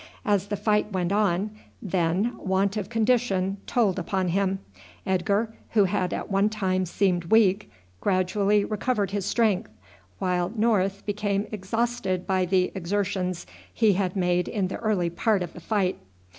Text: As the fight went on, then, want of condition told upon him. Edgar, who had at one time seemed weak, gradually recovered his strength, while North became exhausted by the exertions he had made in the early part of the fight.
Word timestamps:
As 0.25 0.47
the 0.47 0.57
fight 0.57 0.91
went 0.91 1.11
on, 1.11 1.51
then, 1.79 2.35
want 2.39 2.75
of 2.75 2.89
condition 2.89 3.57
told 3.67 3.99
upon 3.99 4.29
him. 4.29 4.57
Edgar, 5.05 5.53
who 5.73 5.83
had 5.83 6.11
at 6.11 6.31
one 6.31 6.49
time 6.49 6.87
seemed 6.87 7.25
weak, 7.25 7.69
gradually 7.99 8.65
recovered 8.65 9.11
his 9.11 9.27
strength, 9.27 9.69
while 10.17 10.51
North 10.55 11.05
became 11.05 11.45
exhausted 11.51 12.25
by 12.25 12.45
the 12.45 12.71
exertions 12.73 13.45
he 13.71 13.93
had 13.93 14.15
made 14.15 14.47
in 14.47 14.69
the 14.69 14.77
early 14.77 15.11
part 15.11 15.43
of 15.43 15.53
the 15.53 15.61
fight. 15.61 15.99